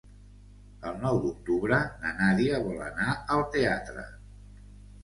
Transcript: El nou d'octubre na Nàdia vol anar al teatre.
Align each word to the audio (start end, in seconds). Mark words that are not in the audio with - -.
El 0.91 0.95
nou 1.03 1.19
d'octubre 1.25 1.79
na 2.01 2.15
Nàdia 2.23 2.63
vol 2.67 2.83
anar 2.89 3.15
al 3.37 3.47
teatre. 3.59 4.09